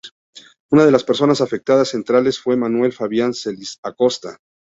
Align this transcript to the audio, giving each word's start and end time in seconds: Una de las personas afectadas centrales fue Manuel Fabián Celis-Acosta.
Una 0.71 0.83
de 0.83 0.89
las 0.91 1.03
personas 1.03 1.41
afectadas 1.41 1.89
centrales 1.89 2.39
fue 2.39 2.57
Manuel 2.57 2.91
Fabián 2.91 3.35
Celis-Acosta. 3.35 4.39